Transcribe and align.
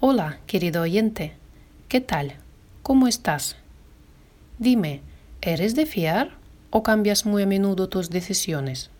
Hola, 0.00 0.38
querido 0.46 0.82
oyente. 0.82 1.32
¿Qué 1.88 2.00
tal? 2.00 2.34
¿Cómo 2.84 3.08
estás? 3.08 3.56
Dime, 4.60 5.00
¿eres 5.40 5.74
de 5.74 5.86
fiar 5.86 6.36
o 6.70 6.84
cambias 6.84 7.26
muy 7.26 7.42
a 7.42 7.46
menudo 7.46 7.88
tus 7.88 8.08
decisiones? 8.08 8.90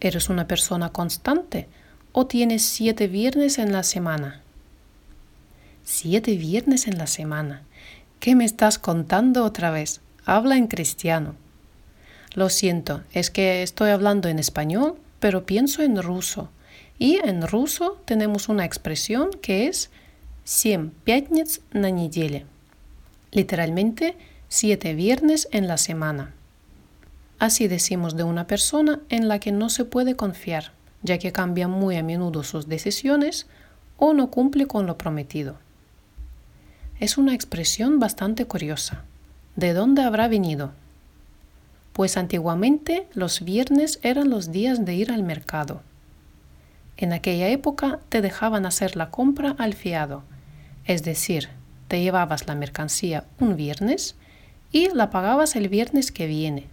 ¿Eres 0.00 0.30
una 0.30 0.48
persona 0.48 0.88
constante 0.94 1.68
o 2.12 2.26
tienes 2.26 2.62
siete 2.62 3.06
viernes 3.06 3.58
en 3.58 3.70
la 3.70 3.82
semana? 3.82 4.40
Siete 5.82 6.36
viernes 6.38 6.88
en 6.88 6.96
la 6.96 7.06
semana. 7.06 7.62
¿Qué 8.18 8.34
me 8.34 8.46
estás 8.46 8.78
contando 8.78 9.44
otra 9.44 9.70
vez? 9.70 10.00
Habla 10.24 10.56
en 10.56 10.68
cristiano. 10.68 11.34
Lo 12.32 12.48
siento, 12.48 13.02
es 13.12 13.30
que 13.30 13.62
estoy 13.62 13.90
hablando 13.90 14.30
en 14.30 14.38
español, 14.38 14.96
pero 15.20 15.44
pienso 15.44 15.82
en 15.82 16.02
ruso. 16.02 16.48
Y 16.98 17.16
en 17.16 17.46
ruso 17.46 18.00
tenemos 18.06 18.48
una 18.48 18.64
expresión 18.64 19.28
que 19.42 19.66
es 19.66 19.90
семь 20.43 20.91
пятниц 21.03 21.61
на 21.71 21.91
неделе. 21.91 22.45
Literalmente, 23.31 24.15
siete 24.47 24.93
viernes 24.95 25.47
en 25.51 25.67
la 25.67 25.77
semana. 25.77 26.33
Así 27.37 27.67
decimos 27.67 28.15
de 28.17 28.23
una 28.23 28.47
persona 28.47 28.99
en 29.09 29.27
la 29.27 29.39
que 29.39 29.51
no 29.51 29.69
se 29.69 29.85
puede 29.85 30.15
confiar, 30.15 30.71
ya 31.03 31.17
que 31.19 31.31
cambia 31.31 31.67
muy 31.67 31.95
a 31.95 32.03
menudo 32.03 32.43
sus 32.43 32.67
decisiones 32.67 33.47
o 33.97 34.13
no 34.13 34.31
cumple 34.31 34.65
con 34.65 34.85
lo 34.85 34.97
prometido. 34.97 35.57
Es 36.99 37.17
una 37.17 37.33
expresión 37.33 37.99
bastante 37.99 38.45
curiosa. 38.45 39.03
¿De 39.55 39.73
dónde 39.73 40.01
habrá 40.01 40.27
venido? 40.27 40.71
Pues 41.93 42.17
antiguamente 42.17 43.07
los 43.13 43.41
viernes 43.41 43.99
eran 44.03 44.29
los 44.29 44.51
días 44.51 44.83
de 44.83 44.95
ir 44.95 45.11
al 45.11 45.23
mercado. 45.23 45.81
En 46.97 47.13
aquella 47.13 47.47
época 47.47 47.99
te 48.09 48.21
dejaban 48.21 48.65
hacer 48.65 48.97
la 48.97 49.09
compra 49.11 49.55
al 49.57 49.73
fiado, 49.73 50.23
es 50.86 51.02
decir, 51.02 51.48
te 51.88 52.00
llevabas 52.00 52.46
la 52.46 52.54
mercancía 52.54 53.24
un 53.38 53.56
viernes 53.56 54.16
y 54.70 54.88
la 54.88 55.10
pagabas 55.10 55.56
el 55.56 55.68
viernes 55.68 56.12
que 56.12 56.26
viene. 56.26 56.66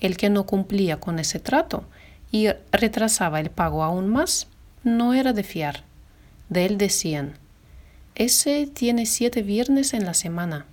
El 0.00 0.16
que 0.16 0.30
no 0.30 0.46
cumplía 0.46 0.98
con 0.98 1.18
ese 1.18 1.38
trato 1.38 1.84
y 2.32 2.48
retrasaba 2.72 3.40
el 3.40 3.50
pago 3.50 3.82
aún 3.82 4.08
más, 4.08 4.48
no 4.82 5.14
era 5.14 5.32
de 5.32 5.44
fiar. 5.44 5.84
De 6.48 6.66
él 6.66 6.78
decían, 6.78 7.34
ese 8.14 8.66
tiene 8.66 9.06
siete 9.06 9.42
viernes 9.42 9.94
en 9.94 10.04
la 10.04 10.14
semana. 10.14 10.66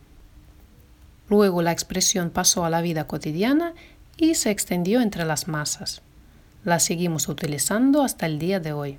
Luego 1.30 1.62
la 1.62 1.72
expresión 1.72 2.30
pasó 2.30 2.66
a 2.66 2.70
la 2.70 2.82
vida 2.82 3.06
cotidiana 3.06 3.74
y 4.18 4.36
se 4.36 4.50
extendió 4.50 5.02
entre 5.02 5.26
las 5.26 5.48
masas. 5.48 6.02
La 6.64 6.80
seguimos 6.80 7.28
utilizando 7.28 8.02
hasta 8.02 8.26
el 8.26 8.40
día 8.40 8.60
de 8.60 8.74
hoy. 8.74 8.98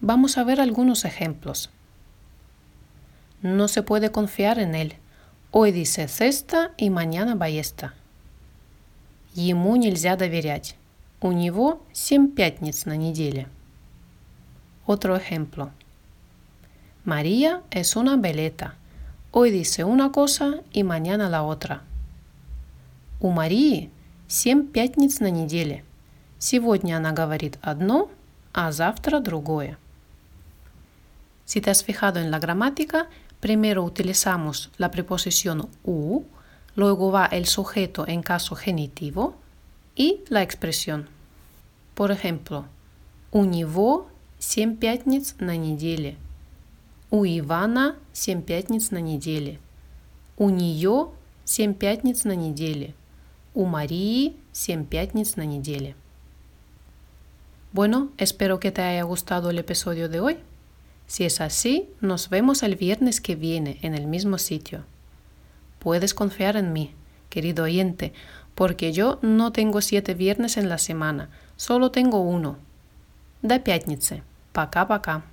Vamos 0.00 0.38
a 0.38 0.44
ver 0.44 0.60
algunos 0.60 1.04
ejemplos. 1.04 1.70
No 3.43 3.67
se 3.67 3.83
puede 3.83 4.11
confiar 4.11 4.59
en 4.59 4.75
él. 4.75 4.95
Hoy 5.51 5.71
dice 5.71 6.07
cesta 6.07 6.71
y 6.77 6.89
mañana 6.89 7.35
ballesta. 7.35 7.93
Ему 9.33 9.75
нельзя 9.77 10.15
доверять. 10.15 10.75
У 11.21 11.31
него 11.31 11.81
семь 11.93 12.31
пятниц 12.31 12.85
на 12.85 12.95
неделе. 12.95 13.47
Otro 14.85 15.15
ejemplo. 15.15 15.71
María 17.05 17.61
es 17.71 17.95
una 17.95 18.17
veleta. 18.17 18.75
Hoy 19.31 19.51
dice 19.51 19.83
una 19.83 20.11
cosa 20.11 20.61
y 20.71 20.83
mañana 20.83 21.29
la 21.29 21.43
otra. 21.43 21.83
У 23.21 23.31
Марии 23.31 23.89
семь 24.27 24.67
пятниц 24.67 25.19
на 25.19 25.29
неделе. 25.29 25.83
Сегодня 26.39 26.97
она 26.97 27.11
говорит 27.11 27.59
одно, 27.61 28.09
а 28.53 28.71
завтра 28.71 29.19
другое. 29.19 29.77
Si 31.45 31.61
te 31.61 31.69
has 31.69 31.83
fijado 31.83 32.19
en 32.19 32.31
la 32.31 32.39
gramática, 32.39 33.07
primero 33.43 33.83
utilizamos 33.83 34.69
la 34.77 34.91
preposición 34.91 35.69
u, 35.83 36.23
luego 36.75 37.11
va 37.11 37.25
el 37.25 37.45
sujeto 37.45 38.07
en 38.07 38.21
caso 38.21 38.55
genitivo 38.55 39.35
y 39.95 40.21
la 40.29 40.41
expresión. 40.41 41.07
Por 41.95 42.11
ejemplo, 42.11 42.65
у 43.31 43.45
него 43.45 44.07
семь 44.39 44.77
пятниц 44.77 45.35
на 45.39 45.57
неделе. 45.57 46.15
У 47.11 47.25
Ивана 47.25 47.95
семь 48.13 48.41
пятниц 48.41 48.91
на 48.91 48.99
неделе. 49.01 49.59
У 50.37 50.49
нее 50.49 51.09
семь 51.43 51.73
пятниц 51.73 52.23
на 52.23 52.35
неделе. 52.35 52.93
У 53.53 53.65
Марии 53.65 54.35
семь 54.53 54.85
пятниц 54.85 55.35
на 55.35 55.45
неделе. 55.45 55.95
Bueno, 57.73 58.09
espero 58.17 58.59
que 58.59 58.71
te 58.71 58.81
haya 58.81 59.03
gustado 59.03 59.49
el 59.49 59.59
episodio 59.59 60.09
de 60.09 60.19
hoy. 60.19 60.37
Si 61.07 61.25
es 61.25 61.41
así, 61.41 61.89
nos 62.01 62.29
vemos 62.29 62.61
el 62.63 62.75
viernes 62.75 63.19
que 63.19 63.35
viene 63.35 63.79
en 63.81 63.95
el 63.95 64.05
mismo 64.07 64.37
sitio. 64.37 64.83
Puedes 65.79 66.13
confiar 66.13 66.55
en 66.55 66.71
mí, 66.73 66.93
querido 67.29 67.63
oyente, 67.63 68.13
porque 68.53 68.91
yo 68.91 69.19
no 69.21 69.51
tengo 69.51 69.81
siete 69.81 70.13
viernes 70.13 70.57
en 70.57 70.69
la 70.69 70.77
semana, 70.77 71.29
solo 71.55 71.91
tengo 71.91 72.21
uno. 72.21 72.57
До 73.41 73.63
пятницы. 73.63 74.21
Пока-пока. 74.51 75.23